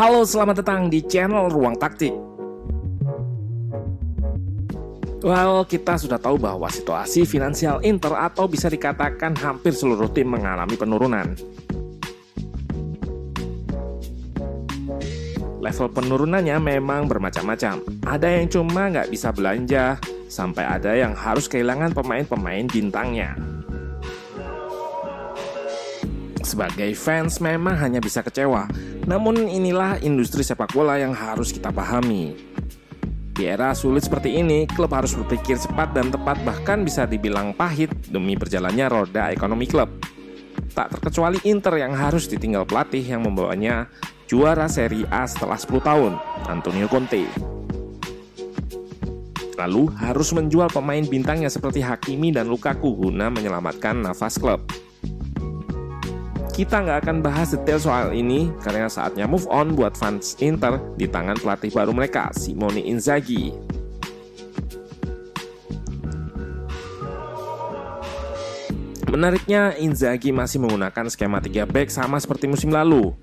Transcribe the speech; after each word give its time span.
Halo, 0.00 0.24
selamat 0.24 0.64
datang 0.64 0.88
di 0.88 1.04
channel 1.04 1.52
Ruang 1.52 1.76
Taktik. 1.76 2.16
Well, 5.20 5.68
kita 5.68 6.00
sudah 6.00 6.16
tahu 6.16 6.40
bahwa 6.40 6.72
situasi 6.72 7.28
finansial 7.28 7.84
Inter 7.84 8.16
atau 8.16 8.48
bisa 8.48 8.72
dikatakan 8.72 9.36
hampir 9.36 9.76
seluruh 9.76 10.08
tim 10.08 10.32
mengalami 10.32 10.72
penurunan. 10.80 11.36
Level 15.60 15.88
penurunannya 15.92 16.56
memang 16.56 17.04
bermacam-macam. 17.04 17.84
Ada 18.08 18.40
yang 18.40 18.48
cuma 18.48 18.88
nggak 18.88 19.12
bisa 19.12 19.36
belanja, 19.36 20.00
sampai 20.32 20.64
ada 20.64 20.96
yang 20.96 21.12
harus 21.12 21.44
kehilangan 21.44 21.92
pemain-pemain 21.92 22.64
bintangnya. 22.72 23.36
Sebagai 26.40 26.88
fans 26.96 27.36
memang 27.44 27.76
hanya 27.76 28.00
bisa 28.00 28.24
kecewa, 28.24 28.64
namun 29.08 29.48
inilah 29.48 30.00
industri 30.04 30.44
sepak 30.44 30.72
bola 30.72 31.00
yang 31.00 31.16
harus 31.16 31.52
kita 31.54 31.72
pahami. 31.72 32.36
Di 33.30 33.48
era 33.48 33.72
sulit 33.72 34.04
seperti 34.04 34.36
ini, 34.36 34.68
klub 34.68 34.92
harus 34.92 35.16
berpikir 35.16 35.56
cepat 35.56 35.96
dan 35.96 36.12
tepat 36.12 36.36
bahkan 36.44 36.84
bisa 36.84 37.08
dibilang 37.08 37.56
pahit 37.56 37.88
demi 38.12 38.36
berjalannya 38.36 38.86
roda 38.90 39.32
ekonomi 39.32 39.64
klub. 39.64 39.88
Tak 40.76 40.98
terkecuali 40.98 41.40
Inter 41.48 41.80
yang 41.80 41.96
harus 41.96 42.28
ditinggal 42.28 42.68
pelatih 42.68 43.00
yang 43.00 43.24
membawanya 43.24 43.88
juara 44.28 44.68
Serie 44.68 45.08
A 45.08 45.24
setelah 45.24 45.56
10 45.56 45.80
tahun, 45.80 46.12
Antonio 46.52 46.84
Conte. 46.86 47.24
Lalu 49.56 49.92
harus 49.96 50.32
menjual 50.32 50.72
pemain 50.72 51.04
bintangnya 51.04 51.52
seperti 51.52 51.84
Hakimi 51.84 52.32
dan 52.32 52.48
Lukaku 52.48 52.96
guna 52.96 53.28
menyelamatkan 53.28 54.04
nafas 54.04 54.40
klub. 54.40 54.64
Kita 56.60 56.76
nggak 56.76 57.08
akan 57.08 57.24
bahas 57.24 57.56
detail 57.56 57.80
soal 57.80 58.12
ini 58.12 58.52
karena 58.60 58.84
saatnya 58.84 59.24
move 59.24 59.48
on 59.48 59.72
buat 59.72 59.96
fans 59.96 60.36
Inter 60.44 60.76
di 60.92 61.08
tangan 61.08 61.40
pelatih 61.40 61.72
baru 61.72 61.88
mereka, 61.96 62.28
Simone 62.36 62.84
Inzaghi. 62.84 63.48
Menariknya, 69.08 69.72
Inzaghi 69.80 70.36
masih 70.36 70.60
menggunakan 70.60 71.08
skema 71.08 71.40
3 71.40 71.64
back 71.64 71.88
sama 71.88 72.20
seperti 72.20 72.44
musim 72.44 72.68
lalu. 72.76 73.16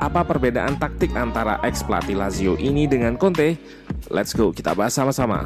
Apa 0.00 0.24
perbedaan 0.24 0.80
taktik 0.80 1.12
antara 1.12 1.60
ex 1.68 1.84
pelatih 1.84 2.16
Lazio 2.16 2.56
ini 2.56 2.88
dengan 2.88 3.20
Conte? 3.20 3.60
Let's 4.08 4.32
go, 4.32 4.56
kita 4.56 4.72
bahas 4.72 4.96
sama-sama. 4.96 5.44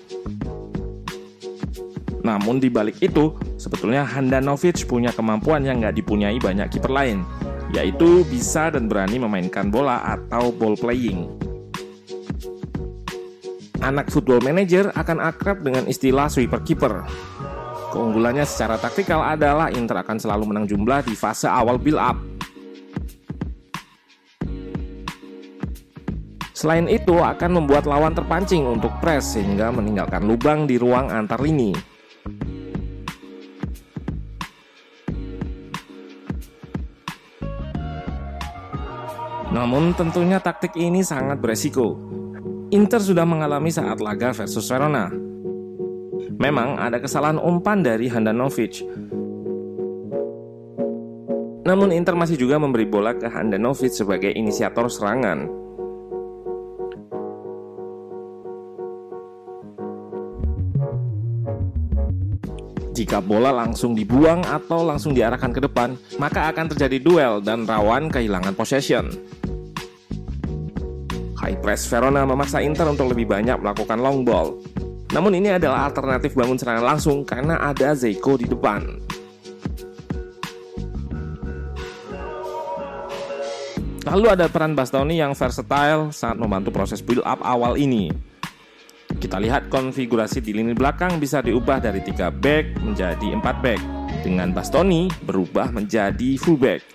Namun 2.26 2.58
di 2.58 2.74
balik 2.74 2.98
itu, 3.06 3.38
sebetulnya 3.66 4.06
Handanovic 4.06 4.86
punya 4.86 5.10
kemampuan 5.10 5.66
yang 5.66 5.82
nggak 5.82 5.98
dipunyai 5.98 6.38
banyak 6.38 6.70
kiper 6.70 6.94
lain, 6.94 7.26
yaitu 7.74 8.22
bisa 8.30 8.70
dan 8.70 8.86
berani 8.86 9.18
memainkan 9.18 9.74
bola 9.74 10.06
atau 10.06 10.54
ball 10.54 10.78
playing. 10.78 11.26
Anak 13.82 14.14
football 14.14 14.46
manager 14.46 14.94
akan 14.94 15.18
akrab 15.18 15.66
dengan 15.66 15.90
istilah 15.90 16.30
sweeper 16.30 16.62
keeper. 16.62 17.02
Keunggulannya 17.90 18.46
secara 18.46 18.78
taktikal 18.78 19.26
adalah 19.26 19.74
Inter 19.74 20.06
akan 20.06 20.22
selalu 20.22 20.54
menang 20.54 20.66
jumlah 20.70 21.02
di 21.02 21.18
fase 21.18 21.50
awal 21.50 21.82
build 21.82 21.98
up. 21.98 22.18
Selain 26.56 26.88
itu 26.90 27.20
akan 27.20 27.62
membuat 27.62 27.86
lawan 27.86 28.16
terpancing 28.16 28.66
untuk 28.66 28.90
press 29.04 29.38
sehingga 29.38 29.70
meninggalkan 29.70 30.24
lubang 30.24 30.66
di 30.66 30.82
ruang 30.82 31.12
antar 31.14 31.38
lini. 31.44 31.95
Namun 39.56 39.96
tentunya 39.96 40.44
taktik 40.44 40.76
ini 40.76 41.00
sangat 41.00 41.40
beresiko. 41.40 41.96
Inter 42.76 43.00
sudah 43.00 43.24
mengalami 43.24 43.72
saat 43.72 44.04
laga 44.04 44.36
versus 44.36 44.68
Verona. 44.68 45.08
Memang 46.36 46.76
ada 46.76 47.00
kesalahan 47.00 47.40
umpan 47.40 47.80
dari 47.80 48.12
Handanovic. 48.12 48.84
Namun 51.64 51.96
Inter 51.96 52.20
masih 52.20 52.36
juga 52.36 52.60
memberi 52.60 52.84
bola 52.84 53.16
ke 53.16 53.32
Handanovic 53.32 53.96
sebagai 53.96 54.36
inisiator 54.36 54.92
serangan. 54.92 55.48
Jika 62.96 63.20
bola 63.20 63.52
langsung 63.52 63.92
dibuang 63.92 64.48
atau 64.48 64.88
langsung 64.88 65.12
diarahkan 65.12 65.52
ke 65.52 65.60
depan, 65.60 66.00
maka 66.16 66.48
akan 66.48 66.72
terjadi 66.72 67.04
duel 67.04 67.44
dan 67.44 67.68
rawan 67.68 68.08
kehilangan 68.08 68.56
possession. 68.56 69.12
High 71.36 71.60
press 71.60 71.92
Verona 71.92 72.24
memaksa 72.24 72.64
Inter 72.64 72.88
untuk 72.88 73.12
lebih 73.12 73.28
banyak 73.28 73.60
melakukan 73.60 74.00
long 74.00 74.24
ball. 74.24 74.64
Namun 75.12 75.36
ini 75.36 75.60
adalah 75.60 75.92
alternatif 75.92 76.40
bangun 76.40 76.56
serangan 76.56 76.96
langsung 76.96 77.28
karena 77.28 77.60
ada 77.60 77.92
Zeiko 78.00 78.40
di 78.40 78.48
depan. 78.48 79.04
Lalu 84.08 84.26
ada 84.32 84.48
peran 84.48 84.72
Bastoni 84.72 85.20
yang 85.20 85.36
versatile 85.36 86.16
saat 86.16 86.40
membantu 86.40 86.72
proses 86.72 87.04
build 87.04 87.28
up 87.28 87.44
awal 87.44 87.76
ini. 87.76 88.08
Kita 89.26 89.42
lihat 89.42 89.74
konfigurasi 89.74 90.38
di 90.38 90.54
lini 90.54 90.78
belakang 90.78 91.18
bisa 91.18 91.42
diubah 91.42 91.82
dari 91.82 91.98
3 91.98 92.30
back 92.30 92.78
menjadi 92.78 93.34
4 93.34 93.42
back 93.42 93.82
dengan 94.22 94.54
Bastoni 94.54 95.10
berubah 95.26 95.74
menjadi 95.74 96.38
fullback. 96.38 96.86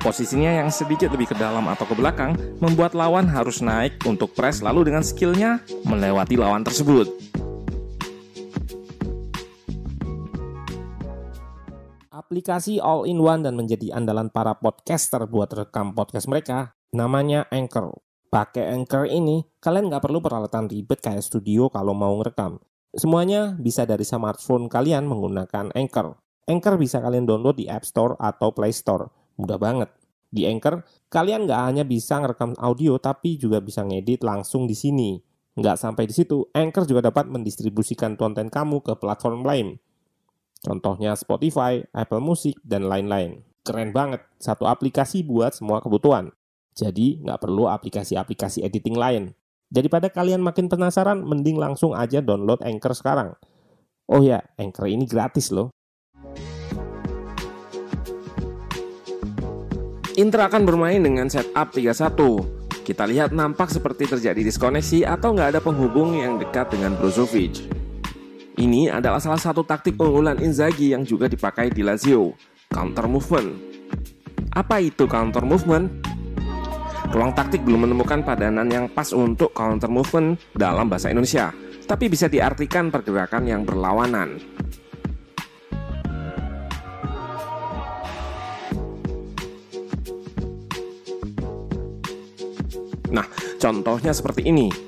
Posisinya 0.00 0.64
yang 0.64 0.72
sedikit 0.72 1.12
lebih 1.12 1.28
ke 1.28 1.36
dalam 1.36 1.68
atau 1.68 1.84
ke 1.84 1.92
belakang 1.92 2.32
membuat 2.64 2.96
lawan 2.96 3.28
harus 3.28 3.60
naik 3.60 4.00
untuk 4.08 4.32
press 4.32 4.64
lalu 4.64 4.88
dengan 4.88 5.04
skillnya 5.04 5.60
melewati 5.84 6.40
lawan 6.40 6.64
tersebut. 6.64 7.25
Aplikasi 12.36 12.76
all-in-one 12.84 13.48
dan 13.48 13.56
menjadi 13.56 13.96
andalan 13.96 14.28
para 14.28 14.52
podcaster 14.60 15.24
buat 15.24 15.48
rekam 15.56 15.96
podcast 15.96 16.28
mereka 16.28 16.76
namanya 16.92 17.48
Anchor. 17.48 17.96
Pakai 18.28 18.76
Anchor 18.76 19.08
ini, 19.08 19.40
kalian 19.56 19.88
nggak 19.88 20.04
perlu 20.04 20.20
peralatan 20.20 20.68
ribet 20.68 21.00
kayak 21.00 21.24
studio 21.24 21.72
kalau 21.72 21.96
mau 21.96 22.12
ngerekam. 22.20 22.60
Semuanya 22.92 23.56
bisa 23.56 23.88
dari 23.88 24.04
smartphone 24.04 24.68
kalian 24.68 25.08
menggunakan 25.08 25.72
Anchor. 25.72 26.12
Anchor 26.44 26.76
bisa 26.76 27.00
kalian 27.00 27.24
download 27.24 27.56
di 27.56 27.72
App 27.72 27.88
Store 27.88 28.20
atau 28.20 28.52
Play 28.52 28.76
Store. 28.76 29.08
Mudah 29.40 29.56
banget. 29.56 29.88
Di 30.28 30.44
Anchor, 30.44 30.84
kalian 31.08 31.48
nggak 31.48 31.60
hanya 31.72 31.88
bisa 31.88 32.20
ngerekam 32.20 32.52
audio, 32.60 33.00
tapi 33.00 33.40
juga 33.40 33.64
bisa 33.64 33.80
ngedit 33.80 34.20
langsung 34.20 34.68
di 34.68 34.76
sini. 34.76 35.16
Nggak 35.56 35.80
sampai 35.80 36.04
di 36.04 36.12
situ, 36.12 36.44
Anchor 36.52 36.84
juga 36.84 37.08
dapat 37.08 37.32
mendistribusikan 37.32 38.12
konten 38.12 38.52
kamu 38.52 38.84
ke 38.84 38.92
platform 39.00 39.40
lain. 39.40 39.80
Contohnya 40.64 41.12
Spotify, 41.18 41.84
Apple 41.92 42.22
Music, 42.22 42.56
dan 42.64 42.88
lain-lain. 42.88 43.44
Keren 43.66 43.90
banget, 43.90 44.22
satu 44.38 44.64
aplikasi 44.70 45.26
buat 45.26 45.52
semua 45.52 45.82
kebutuhan. 45.82 46.30
Jadi 46.76 47.24
nggak 47.24 47.40
perlu 47.40 47.66
aplikasi-aplikasi 47.66 48.62
editing 48.62 48.94
lain. 48.94 49.32
Daripada 49.66 50.06
kalian 50.06 50.44
makin 50.44 50.70
penasaran, 50.70 51.26
mending 51.26 51.58
langsung 51.58 51.90
aja 51.90 52.22
download 52.22 52.62
Anchor 52.62 52.94
sekarang. 52.94 53.34
Oh 54.06 54.22
ya, 54.22 54.38
Anchor 54.54 54.86
ini 54.86 55.08
gratis 55.10 55.50
loh. 55.50 55.74
Inter 60.16 60.48
akan 60.48 60.62
bermain 60.64 61.02
dengan 61.02 61.26
setup 61.28 61.74
3-1. 61.74 62.86
Kita 62.86 63.04
lihat 63.04 63.34
nampak 63.34 63.68
seperti 63.68 64.06
terjadi 64.06 64.46
diskoneksi 64.46 65.04
atau 65.04 65.34
nggak 65.34 65.58
ada 65.58 65.60
penghubung 65.60 66.14
yang 66.14 66.38
dekat 66.38 66.70
dengan 66.70 66.94
Brozovic. 66.94 67.75
Ini 68.56 68.88
adalah 68.88 69.20
salah 69.20 69.36
satu 69.36 69.68
taktik 69.68 70.00
unggulan 70.00 70.40
Inzaghi 70.40 70.96
yang 70.96 71.04
juga 71.04 71.28
dipakai 71.28 71.68
di 71.68 71.84
Lazio, 71.84 72.32
counter 72.72 73.04
movement. 73.04 73.52
Apa 74.56 74.80
itu 74.80 75.04
counter 75.04 75.44
movement? 75.44 75.92
Ruang 77.12 77.36
taktik 77.36 77.60
belum 77.68 77.84
menemukan 77.84 78.24
padanan 78.24 78.64
yang 78.72 78.88
pas 78.88 79.12
untuk 79.12 79.52
counter 79.52 79.92
movement 79.92 80.40
dalam 80.56 80.88
bahasa 80.88 81.12
Indonesia, 81.12 81.52
tapi 81.84 82.08
bisa 82.08 82.32
diartikan 82.32 82.88
pergerakan 82.88 83.44
yang 83.44 83.60
berlawanan. 83.68 84.40
Nah, 93.12 93.28
contohnya 93.60 94.16
seperti 94.16 94.48
ini. 94.48 94.85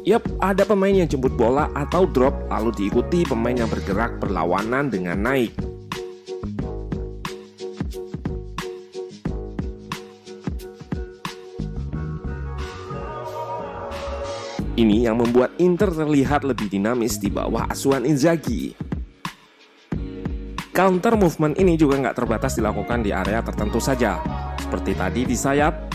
Yap, 0.00 0.24
ada 0.40 0.64
pemain 0.64 0.96
yang 0.96 1.04
jemput 1.04 1.36
bola 1.36 1.68
atau 1.76 2.08
drop 2.08 2.32
lalu 2.48 2.72
diikuti 2.72 3.20
pemain 3.28 3.52
yang 3.52 3.68
bergerak 3.68 4.16
berlawanan 4.16 4.88
dengan 4.88 5.20
naik. 5.20 5.52
Ini 14.80 15.12
yang 15.12 15.20
membuat 15.20 15.52
Inter 15.60 15.92
terlihat 15.92 16.48
lebih 16.48 16.72
dinamis 16.72 17.20
di 17.20 17.28
bawah 17.28 17.68
asuhan 17.68 18.08
Inzaghi. 18.08 18.72
Counter 20.72 21.20
movement 21.20 21.60
ini 21.60 21.76
juga 21.76 22.00
nggak 22.00 22.16
terbatas 22.16 22.56
dilakukan 22.56 23.04
di 23.04 23.12
area 23.12 23.44
tertentu 23.44 23.76
saja, 23.76 24.16
seperti 24.56 24.96
tadi 24.96 25.28
di 25.28 25.36
sayap, 25.36 25.92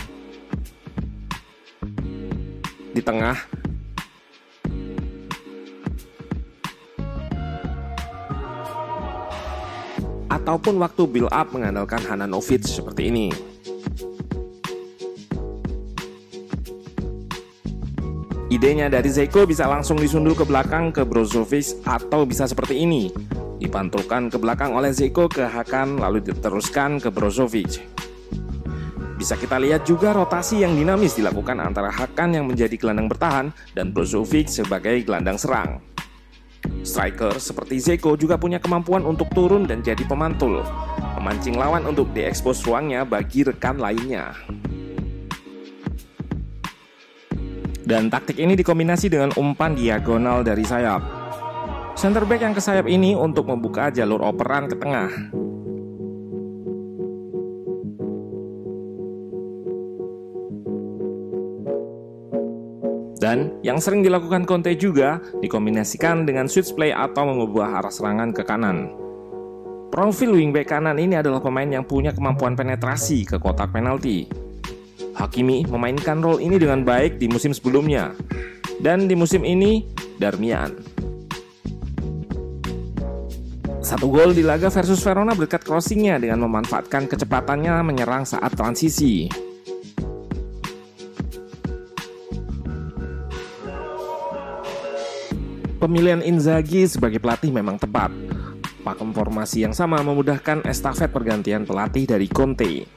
di 2.94 3.02
tengah, 3.02 3.65
ataupun 10.46 10.78
waktu 10.78 11.10
build 11.10 11.34
up 11.34 11.50
mengandalkan 11.50 11.98
Hananovic 12.06 12.62
seperti 12.62 13.10
ini. 13.10 13.34
Idenya 18.46 18.86
dari 18.86 19.10
Zeko 19.10 19.42
bisa 19.42 19.66
langsung 19.66 19.98
disundul 19.98 20.38
ke 20.38 20.46
belakang 20.46 20.94
ke 20.94 21.02
Brozovic 21.02 21.82
atau 21.82 22.22
bisa 22.22 22.46
seperti 22.46 22.78
ini. 22.78 23.10
Dipantulkan 23.58 24.30
ke 24.30 24.38
belakang 24.38 24.70
oleh 24.70 24.94
Zeko 24.94 25.26
ke 25.26 25.42
Hakan 25.42 25.98
lalu 25.98 26.22
diteruskan 26.22 27.02
ke 27.02 27.10
Brozovic. 27.10 27.82
Bisa 29.18 29.34
kita 29.34 29.58
lihat 29.58 29.82
juga 29.82 30.14
rotasi 30.14 30.62
yang 30.62 30.78
dinamis 30.78 31.18
dilakukan 31.18 31.58
antara 31.58 31.90
Hakan 31.90 32.38
yang 32.38 32.46
menjadi 32.46 32.78
gelandang 32.78 33.10
bertahan 33.10 33.50
dan 33.74 33.90
Brozovic 33.90 34.46
sebagai 34.46 34.94
gelandang 35.02 35.42
serang. 35.42 35.95
Striker 36.86 37.34
seperti 37.42 37.82
Zeko 37.82 38.14
juga 38.14 38.38
punya 38.38 38.62
kemampuan 38.62 39.02
untuk 39.02 39.26
turun 39.34 39.66
dan 39.66 39.82
jadi 39.82 40.06
pemantul, 40.06 40.62
memancing 41.18 41.58
lawan 41.58 41.82
untuk 41.82 42.14
diekspos 42.14 42.62
ruangnya 42.62 43.02
bagi 43.02 43.42
rekan 43.42 43.82
lainnya. 43.82 44.30
Dan 47.82 48.06
taktik 48.06 48.38
ini 48.38 48.54
dikombinasi 48.54 49.10
dengan 49.10 49.34
umpan 49.34 49.74
diagonal 49.74 50.46
dari 50.46 50.62
sayap. 50.62 51.02
Center 51.98 52.22
back 52.22 52.42
yang 52.42 52.54
ke 52.54 52.62
sayap 52.62 52.86
ini 52.86 53.18
untuk 53.18 53.50
membuka 53.50 53.90
jalur 53.90 54.22
operan 54.22 54.70
ke 54.70 54.78
tengah. 54.78 55.10
Dan 63.26 63.58
yang 63.66 63.82
sering 63.82 64.06
dilakukan 64.06 64.46
Conte 64.46 64.70
juga 64.78 65.18
dikombinasikan 65.42 66.22
dengan 66.22 66.46
switch 66.46 66.78
play 66.78 66.94
atau 66.94 67.26
mengubah 67.26 67.82
arah 67.82 67.90
serangan 67.90 68.30
ke 68.30 68.46
kanan. 68.46 68.94
Profil 69.90 70.38
wingback 70.38 70.70
kanan 70.70 70.94
ini 70.94 71.18
adalah 71.18 71.42
pemain 71.42 71.66
yang 71.66 71.82
punya 71.82 72.14
kemampuan 72.14 72.54
penetrasi 72.54 73.26
ke 73.26 73.42
kotak 73.42 73.74
penalti 73.74 74.30
Hakimi 75.18 75.66
memainkan 75.66 76.22
role 76.22 76.38
ini 76.38 76.54
dengan 76.54 76.86
baik 76.86 77.18
di 77.18 77.26
musim 77.26 77.50
sebelumnya. 77.50 78.14
Dan 78.78 79.10
di 79.10 79.18
musim 79.18 79.42
ini, 79.42 79.82
Darmian. 80.22 80.76
Satu 83.82 84.06
gol 84.06 84.38
di 84.38 84.46
laga 84.46 84.70
versus 84.70 85.02
Verona 85.02 85.34
berkat 85.34 85.66
crossingnya 85.66 86.22
dengan 86.22 86.46
memanfaatkan 86.46 87.10
kecepatannya 87.10 87.74
menyerang 87.82 88.22
saat 88.22 88.54
transisi. 88.54 89.45
Pemilihan 95.86 96.18
Inzaghi 96.18 96.82
sebagai 96.90 97.22
pelatih 97.22 97.54
memang 97.54 97.78
tepat. 97.78 98.10
Pakem 98.82 99.14
formasi 99.14 99.62
yang 99.62 99.70
sama 99.70 100.02
memudahkan 100.02 100.66
estafet 100.66 101.14
pergantian 101.14 101.62
pelatih 101.62 102.10
dari 102.10 102.26
Conte. 102.26 102.90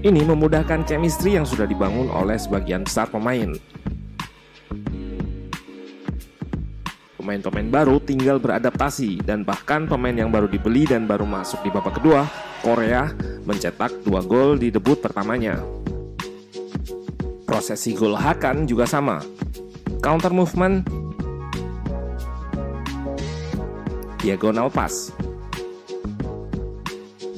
Ini 0.00 0.20
memudahkan 0.24 0.88
chemistry 0.88 1.36
yang 1.36 1.44
sudah 1.44 1.68
dibangun 1.68 2.08
oleh 2.08 2.40
sebagian 2.40 2.88
besar 2.88 3.12
pemain. 3.12 3.52
Pemain-pemain 7.20 7.68
baru 7.68 8.00
tinggal 8.00 8.40
beradaptasi 8.40 9.20
dan 9.20 9.44
bahkan 9.44 9.84
pemain 9.84 10.16
yang 10.16 10.32
baru 10.32 10.48
dibeli 10.48 10.88
dan 10.88 11.04
baru 11.04 11.28
masuk 11.28 11.60
di 11.60 11.68
babak 11.68 12.00
kedua, 12.00 12.24
Korea 12.64 13.12
mencetak 13.44 14.08
dua 14.08 14.24
gol 14.24 14.56
di 14.56 14.72
debut 14.72 14.96
pertamanya. 14.96 15.60
Prosesi 17.44 17.92
gol 17.92 18.16
Hakan 18.16 18.64
juga 18.64 18.88
sama. 18.88 19.20
Counter 20.00 20.32
movement, 20.32 20.88
diagonal 24.28 24.68
pass, 24.68 25.08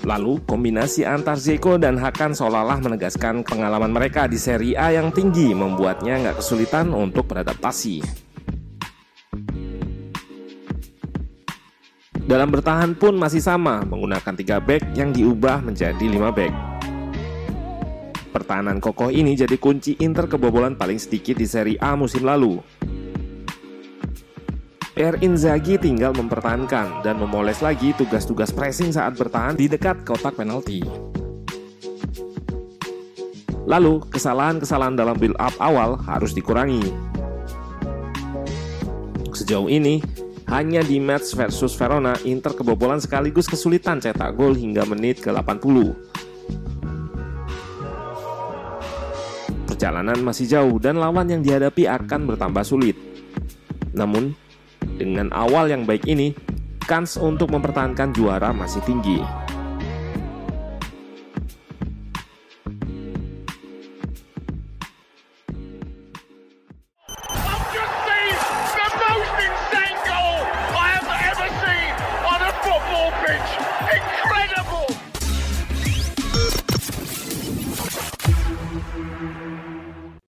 Lalu, 0.00 0.40
kombinasi 0.49 1.04
antar 1.04 1.37
Zeko 1.37 1.76
dan 1.76 2.00
Hakan 2.00 2.32
seolah-olah 2.32 2.80
menegaskan 2.80 3.44
pengalaman 3.44 3.92
mereka 3.92 4.25
di 4.25 4.40
Serie 4.40 4.73
A 4.75 4.90
yang 4.90 5.12
tinggi 5.12 5.52
membuatnya 5.52 6.16
nggak 6.25 6.40
kesulitan 6.40 6.90
untuk 6.97 7.28
beradaptasi. 7.28 8.00
Dalam 12.25 12.49
bertahan 12.49 12.97
pun 12.97 13.14
masih 13.14 13.44
sama, 13.44 13.85
menggunakan 13.85 14.35
3 14.35 14.59
back 14.59 14.82
yang 14.97 15.12
diubah 15.12 15.61
menjadi 15.61 16.00
5 16.02 16.32
back. 16.32 16.54
Pertahanan 18.30 18.80
kokoh 18.80 19.12
ini 19.12 19.37
jadi 19.37 19.59
kunci 19.61 20.00
Inter 20.00 20.26
kebobolan 20.26 20.80
paling 20.80 20.97
sedikit 20.97 21.37
di 21.37 21.44
Serie 21.44 21.78
A 21.78 21.92
musim 21.92 22.25
lalu. 22.25 22.79
Per 25.00 25.16
Inzaghi 25.25 25.80
tinggal 25.80 26.12
mempertahankan 26.12 27.00
dan 27.00 27.16
memoles 27.16 27.64
lagi 27.64 27.97
tugas-tugas 27.97 28.52
pressing 28.52 28.92
saat 28.92 29.16
bertahan 29.16 29.57
di 29.57 29.64
dekat 29.64 30.04
kotak 30.04 30.37
penalti. 30.37 30.85
Lalu, 33.64 34.04
kesalahan-kesalahan 34.12 35.00
dalam 35.00 35.16
build-up 35.16 35.57
awal 35.57 35.97
harus 36.04 36.37
dikurangi. 36.37 36.85
Sejauh 39.33 39.73
ini, 39.73 40.04
hanya 40.52 40.85
di 40.85 41.00
match 41.00 41.33
versus 41.33 41.73
Verona, 41.80 42.12
Inter 42.28 42.52
kebobolan 42.52 43.00
sekaligus 43.00 43.49
kesulitan 43.49 44.04
cetak 44.04 44.37
gol 44.37 44.52
hingga 44.52 44.85
menit 44.85 45.25
ke-80. 45.25 45.97
Perjalanan 49.64 50.21
masih 50.21 50.45
jauh 50.45 50.76
dan 50.76 51.00
lawan 51.00 51.25
yang 51.25 51.40
dihadapi 51.40 51.88
akan 51.88 52.28
bertambah 52.28 52.69
sulit. 52.69 53.00
Namun, 53.97 54.37
dengan 55.00 55.33
awal 55.33 55.73
yang 55.73 55.88
baik 55.88 56.04
ini, 56.04 56.37
kans 56.85 57.16
untuk 57.16 57.49
mempertahankan 57.49 58.12
juara 58.12 58.52
masih 58.52 58.85
tinggi. 58.85 59.39